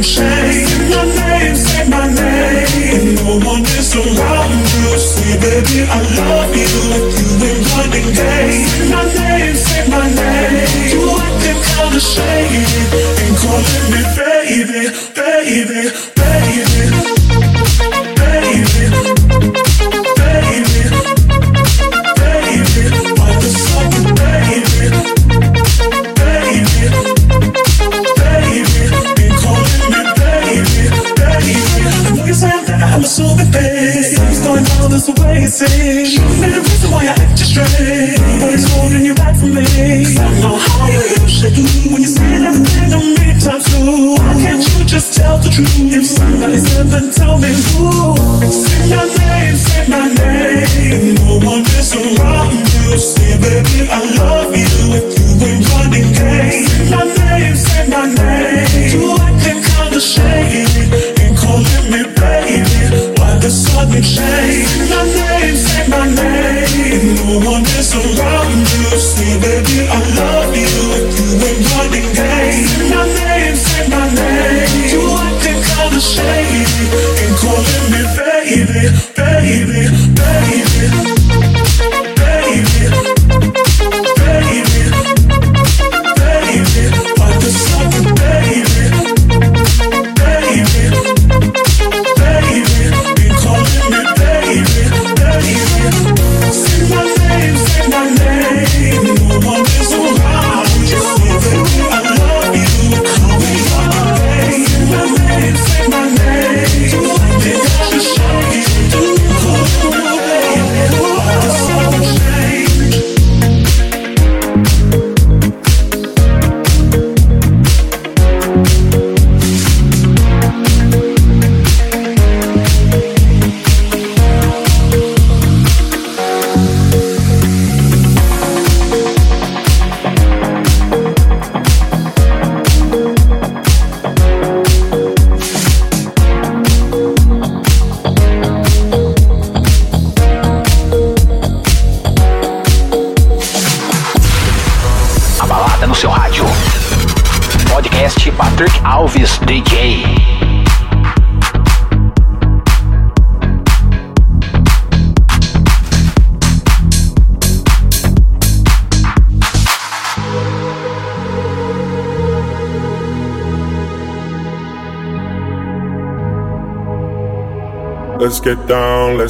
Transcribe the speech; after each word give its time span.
Let's 0.00 0.18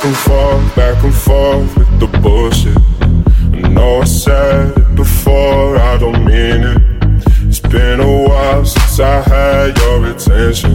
Back 0.00 0.06
and 0.06 0.16
forth, 0.16 0.76
back 0.76 1.04
and 1.04 1.14
forth 1.14 1.76
with 1.76 2.00
the 2.00 2.06
bullshit. 2.20 2.78
I 3.62 3.68
know 3.68 4.00
I 4.00 4.04
said 4.04 4.78
it 4.78 4.94
before, 4.96 5.76
I 5.76 5.98
don't 5.98 6.24
mean 6.24 6.62
it. 6.62 6.82
It's 7.46 7.60
been 7.60 8.00
a 8.00 8.22
while 8.26 8.64
since 8.64 8.98
I 8.98 9.20
had 9.20 9.76
your 9.76 10.06
attention. 10.06 10.74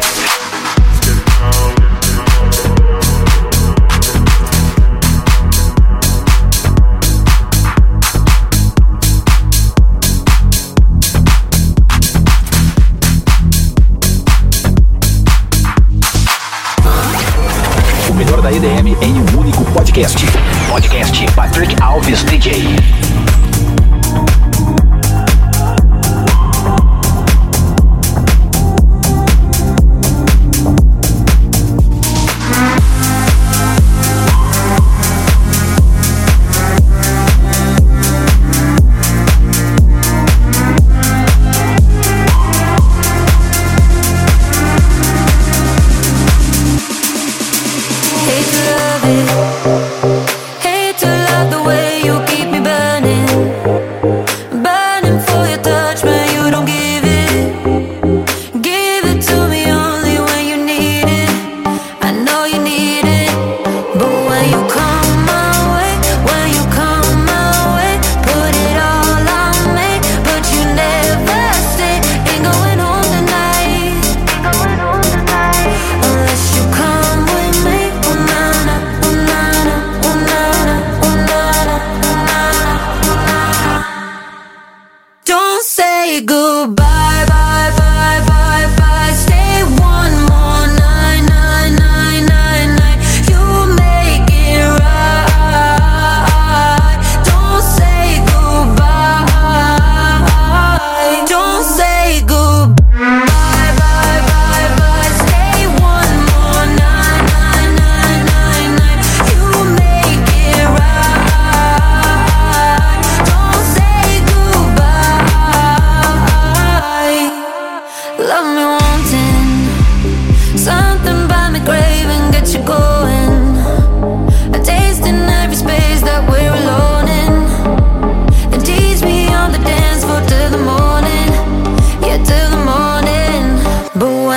Podcast. 19.91 20.17
Podcast 20.69 21.35
Patrick 21.35 21.69
Alves 21.81 22.23
DJ. 22.23 23.30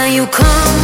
you 0.06 0.26
come 0.26 0.83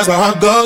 that's 0.00 0.08
where 0.08 0.16
I 0.18 0.40
go. 0.40 0.59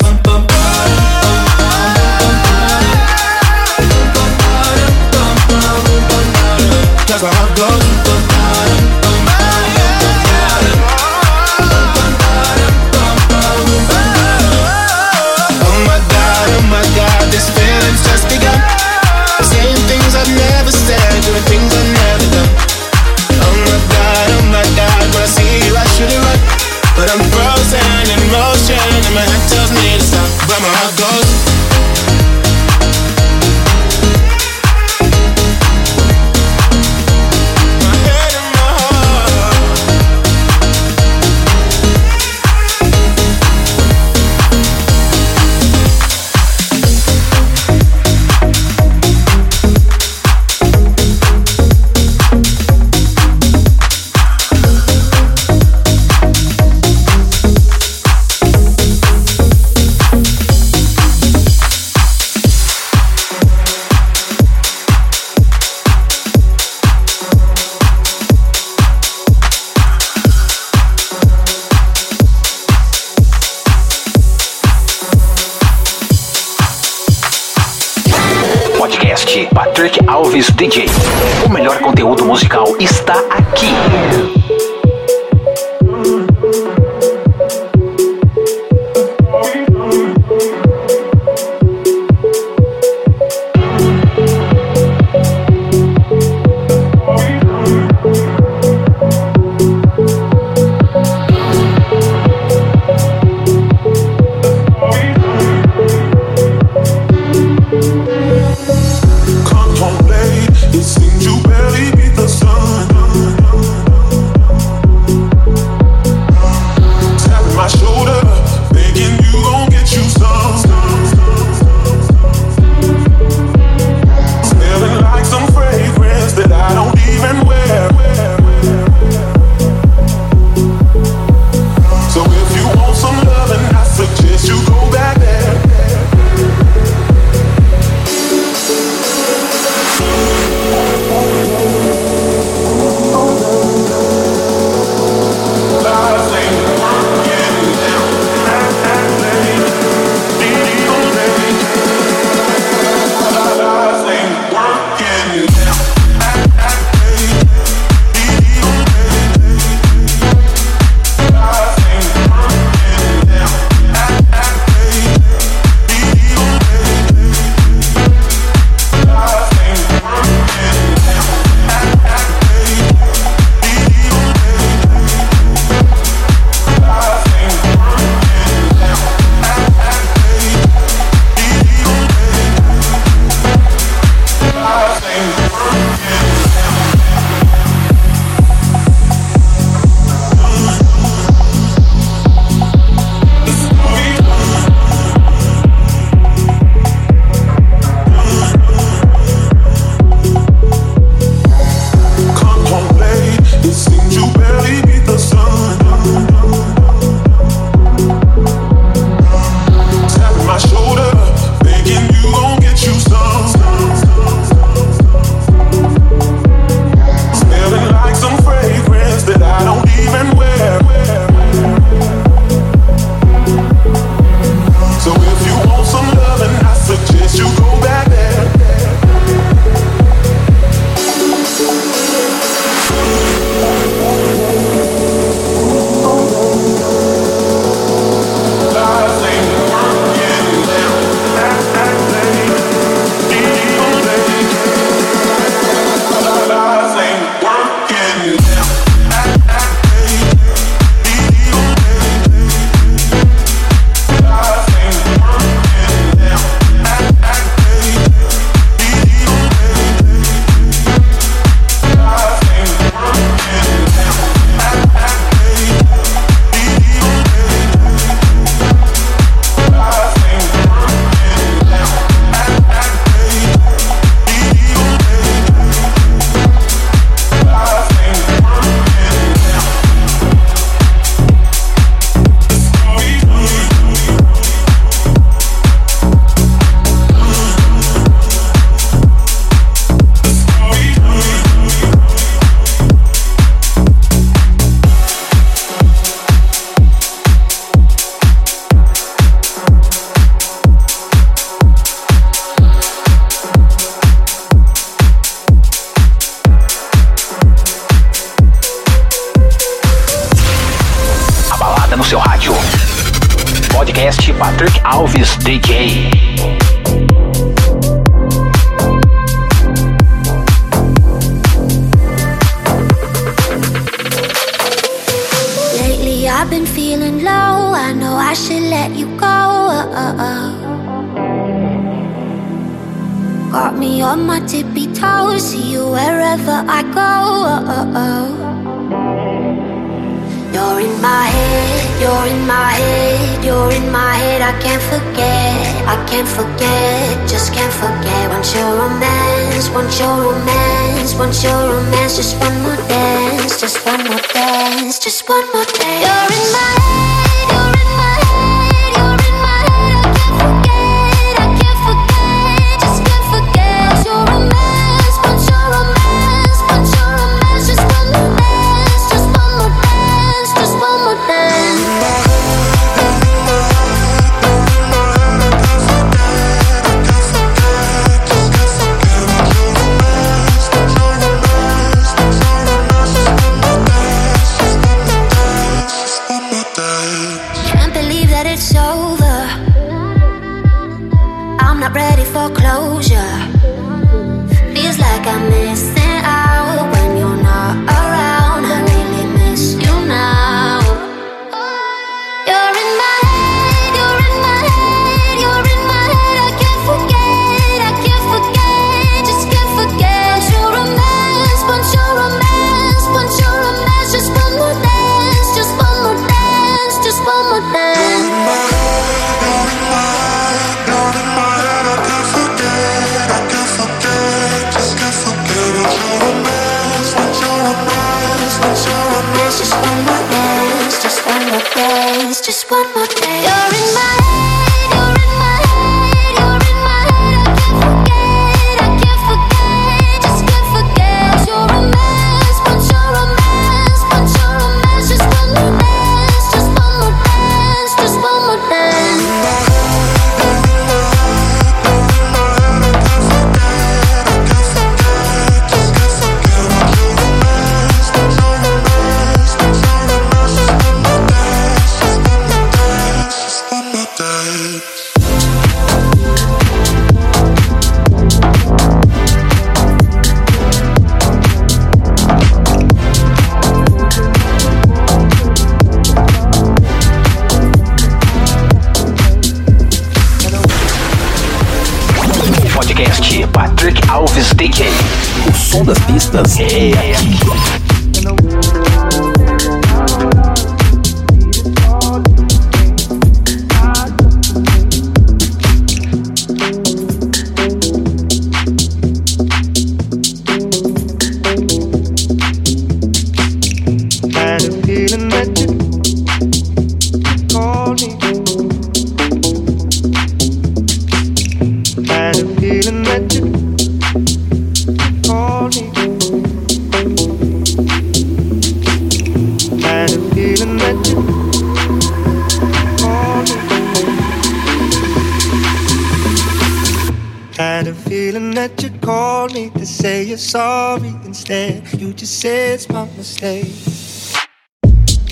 sorry 530.44 531.08
instead. 531.24 531.82
You 532.00 532.12
just 532.12 532.40
said 532.40 532.74
it's 532.74 532.88
my 532.88 533.06
mistake. 533.16 533.72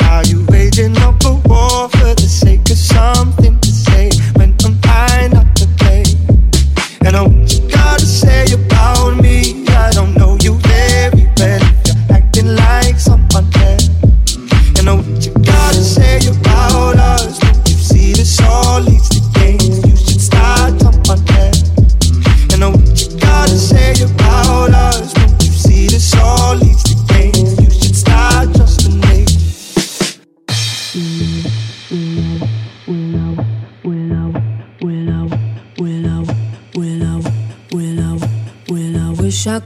Are 0.02 0.24
you 0.24 0.44
raging 0.46 0.96
up 0.98 1.22
a 1.24 1.34
war? 1.48 1.71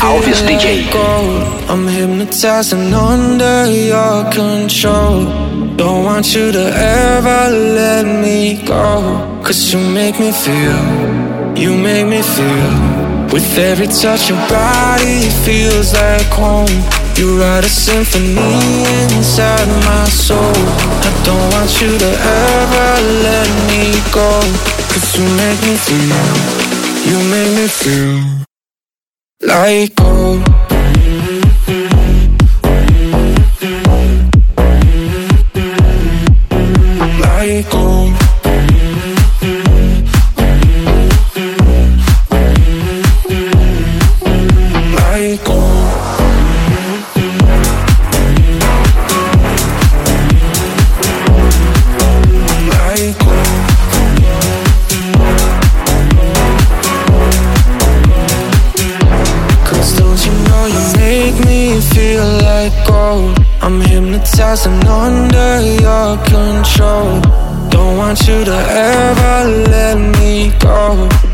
Alves 0.00 0.40
DJ. 0.48 0.88
I'm 1.68 1.86
hypnotized 1.86 2.72
and 2.72 2.94
under 2.94 3.70
your 3.70 4.24
control. 4.32 5.26
Don't 5.76 6.04
want 6.04 6.34
you 6.34 6.50
to 6.50 6.64
ever 6.74 7.50
let 7.50 8.06
me 8.06 8.64
go. 8.64 8.82
Cause 9.44 9.72
you 9.72 9.78
make 9.78 10.18
me 10.18 10.32
feel, 10.32 10.80
you 11.54 11.76
make 11.76 12.06
me 12.06 12.22
feel. 12.22 12.72
With 13.30 13.58
every 13.58 13.88
touch, 13.88 14.30
your 14.30 14.40
body 14.48 15.28
feels 15.44 15.92
like 15.92 16.30
home. 16.32 16.76
You 17.16 17.38
write 17.38 17.64
a 17.66 17.68
symphony 17.68 18.84
inside 19.04 19.68
my 19.84 20.04
soul. 20.08 20.56
I 21.08 21.10
don't 21.28 21.46
want 21.52 21.70
you 21.80 21.92
to 22.04 22.10
ever 22.48 22.90
let 23.28 23.48
me 23.68 23.92
go. 24.10 24.30
Cause 24.92 25.08
you 25.16 25.24
make 25.42 25.60
me 25.68 25.76
feel, 25.76 26.32
you 27.04 27.18
make 27.30 27.52
me 27.54 27.68
feel 27.68 28.49
like 29.40 29.94
gold. 29.96 30.69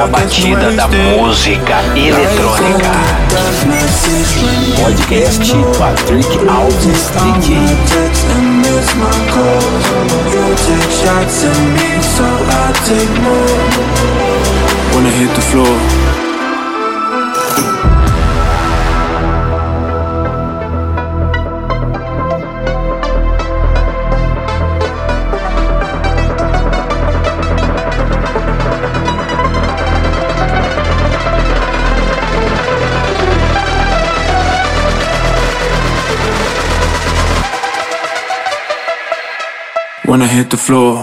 da 0.00 0.06
batida 0.06 0.72
da 0.72 0.88
música 0.88 1.82
eletrônica. 1.94 2.90
Podcast 4.82 5.52
Patrick 5.78 6.38
Alves 6.48 7.10
DJ. 7.10 7.52
Wanna 14.94 15.10
hit 15.10 15.34
the 15.34 15.40
floor? 15.42 16.19
when 40.10 40.22
I 40.22 40.26
hit 40.26 40.50
the 40.50 40.56
floor. 40.56 40.96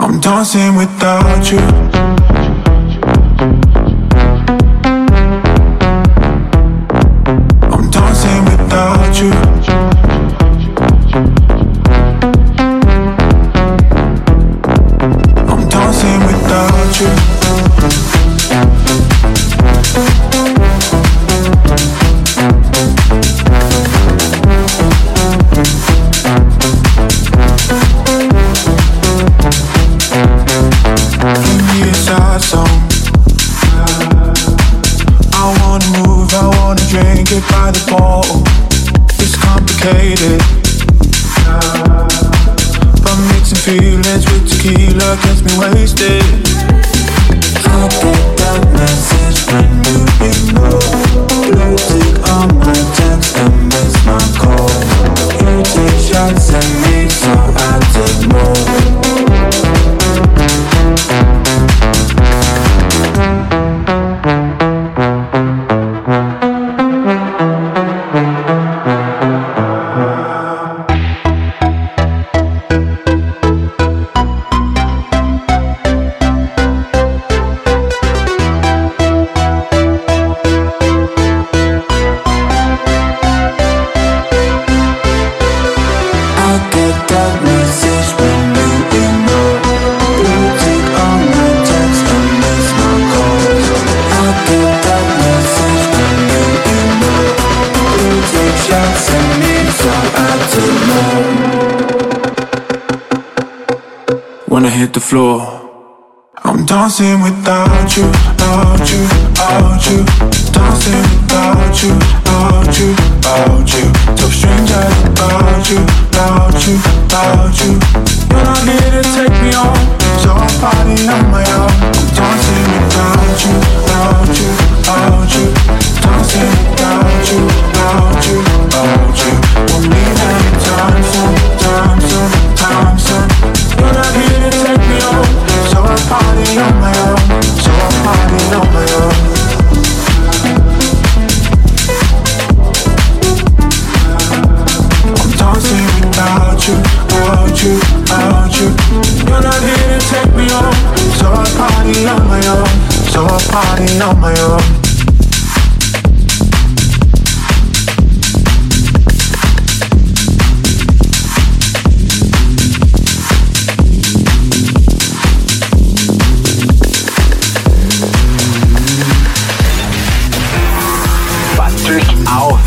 I'm 0.00 0.18
dancing 0.18 0.76
without 0.76 1.52
you. 1.52 2.17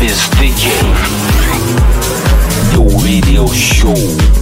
is 0.04 0.18
DJ. 0.30 0.68
The 2.72 2.82
radio 3.04 3.46
show. 3.46 4.41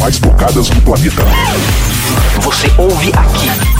mais 0.00 0.18
tocadas 0.18 0.68
do 0.70 0.80
planeta. 0.80 1.22
Você 2.40 2.72
ouve 2.78 3.12
aqui. 3.14 3.79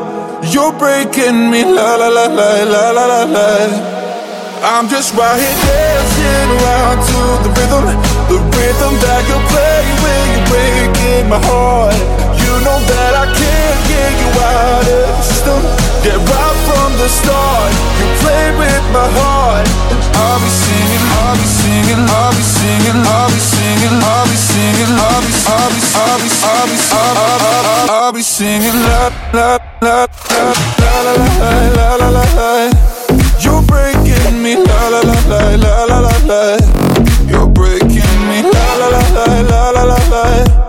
You're 0.51 0.73
breaking 0.75 1.49
me, 1.49 1.63
la 1.63 1.95
la 1.95 2.09
la 2.09 2.27
la 2.27 2.63
la 2.67 2.91
la 2.91 3.05
la 3.07 3.23
la. 3.23 3.47
I'm 4.67 4.89
just 4.91 5.15
right 5.15 5.39
here 5.39 5.57
dancing 5.63 6.49
around 6.59 6.99
to 7.07 7.19
the 7.47 7.51
rhythm, 7.55 7.87
the 8.27 8.35
rhythm 8.35 8.93
that 8.99 9.23
you 9.31 9.39
play 9.47 9.79
when 10.03 10.23
you're 10.35 10.47
breaking 10.51 11.31
my 11.31 11.39
heart. 11.39 11.95
You 12.35 12.51
know 12.67 12.83
that 12.83 13.11
I 13.15 13.31
can't 13.31 13.81
get 13.87 14.11
you 14.11 14.29
out 14.43 14.83
of 14.91 15.07
the 15.07 15.23
system. 15.23 15.59
Yeah, 16.03 16.19
right 16.19 16.57
from 16.67 16.99
the 16.99 17.07
start, 17.07 17.71
you 17.95 18.07
play 18.19 18.51
with 18.59 18.83
my 18.91 19.07
heart. 19.07 19.63
I'll 20.19 20.35
be 20.35 20.51
singing, 20.51 20.90
singing, 21.37 22.01
singing, 28.21 28.73
la 28.73 29.09
la 29.33 29.57
la 29.81 30.07
la 30.21 30.47
la 30.79 31.01
la 31.01 31.95
la 31.95 32.09
la 32.09 32.23
la 32.35 32.71
You're 33.39 33.61
breaking 33.63 34.41
me, 34.41 34.55
la 34.55 34.89
la 34.89 35.01
la 35.01 35.17
la 35.27 35.55
la 35.55 35.85
la 35.85 35.99
la 35.99 36.13
la. 36.29 36.41
You're 37.27 37.47
breaking 37.47 38.19
me, 38.27 38.41
la 38.41 38.75
la 38.75 38.87
la 38.89 39.25
la 39.25 39.71
la 39.71 39.83
la 39.83 39.97
la 40.09 40.60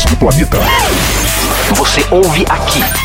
do 0.00 0.16
planeta. 0.16 0.58
Você 1.74 2.02
ouve 2.10 2.46
aqui. 2.48 3.01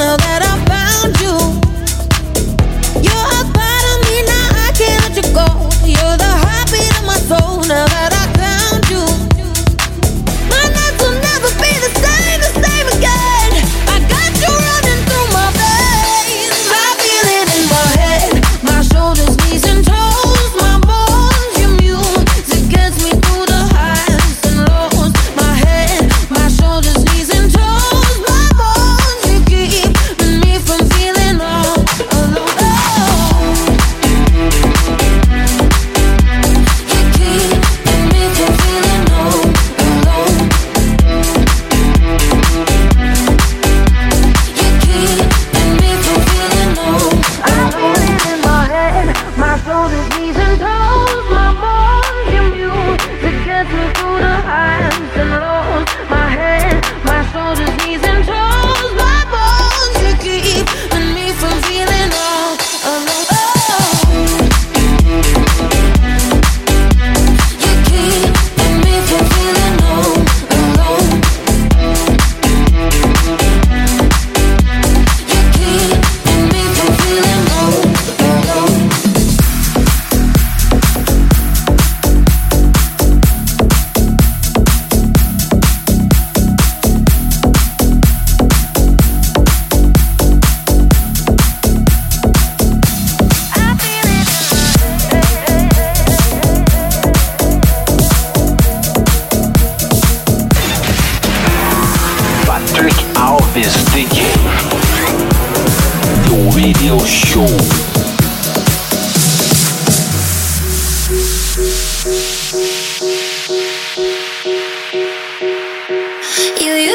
smell 0.00 0.29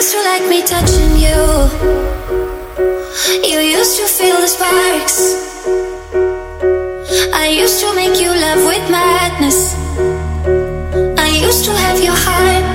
used 0.05 0.17
to 0.17 0.23
like 0.23 0.47
me 0.47 0.61
touching 0.61 1.13
you. 1.17 1.41
You 3.43 3.57
used 3.57 3.97
to 3.97 4.05
feel 4.05 4.37
the 4.39 4.47
sparks. 4.47 5.17
I 7.33 7.47
used 7.47 7.79
to 7.79 7.91
make 7.95 8.21
you 8.21 8.29
love 8.29 8.61
with 8.67 8.85
madness. 8.91 9.73
I 11.17 11.29
used 11.47 11.65
to 11.65 11.71
have 11.71 11.97
your 12.03 12.17
heart. 12.25 12.65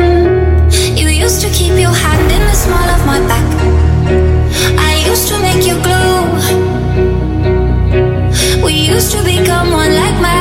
Mm. 0.00 0.96
You 0.96 1.08
used 1.08 1.42
to 1.42 1.48
keep 1.50 1.74
your 1.78 1.96
hand 2.04 2.32
in 2.32 2.42
the 2.48 2.54
small 2.54 2.88
of 2.96 3.04
my 3.04 3.20
back. 3.30 3.48
I 4.90 5.04
used 5.06 5.28
to 5.28 5.38
make 5.46 5.66
you 5.68 5.76
glue. 5.86 6.24
We 8.64 8.72
used 8.72 9.12
to 9.12 9.22
become 9.22 9.70
one 9.70 9.94
like 9.94 10.18
madness. 10.22 10.39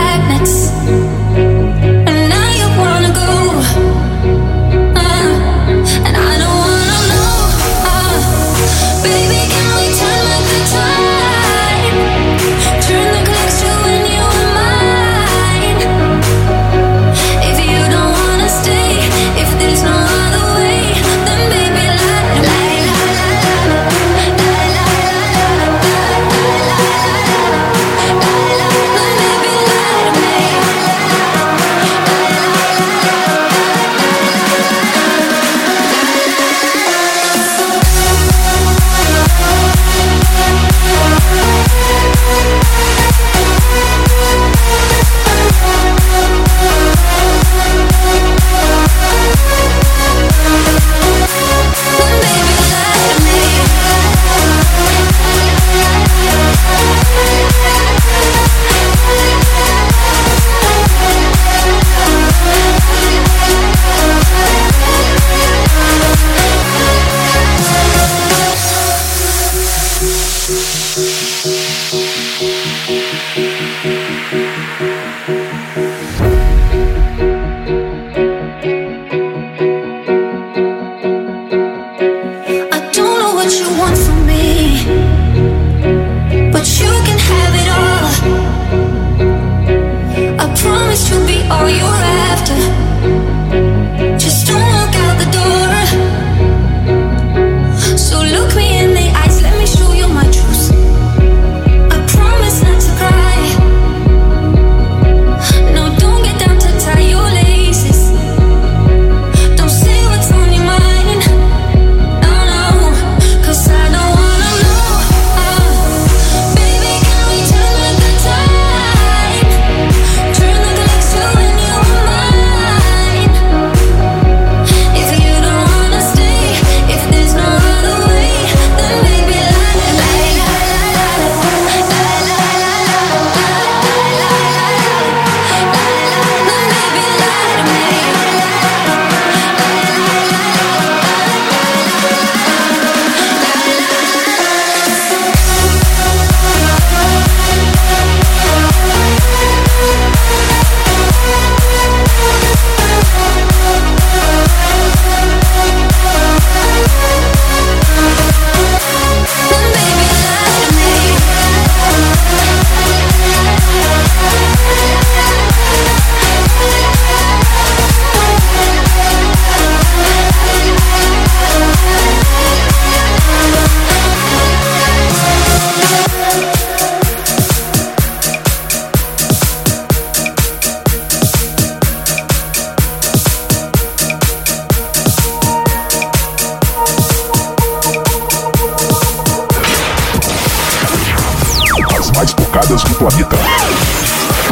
que 192.84 192.96
tu. 192.96 193.06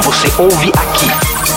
Você 0.03 0.41
ouve 0.41 0.71
aqui. 0.75 1.57